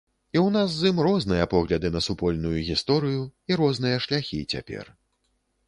[0.35, 4.93] І ў нас з ім розныя погляды на супольную гісторыю і розныя шляхі цяпер.